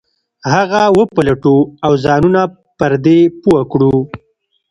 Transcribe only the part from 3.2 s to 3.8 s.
پوه